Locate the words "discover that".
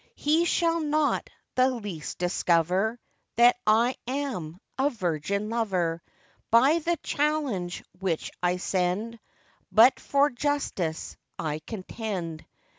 2.17-3.55